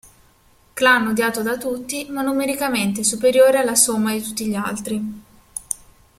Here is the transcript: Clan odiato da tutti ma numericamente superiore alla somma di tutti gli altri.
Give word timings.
Clan 0.73 1.05
odiato 1.05 1.43
da 1.43 1.59
tutti 1.59 2.07
ma 2.09 2.23
numericamente 2.23 3.03
superiore 3.03 3.59
alla 3.59 3.75
somma 3.75 4.13
di 4.13 4.21
tutti 4.23 4.47
gli 4.47 4.55
altri. 4.55 5.13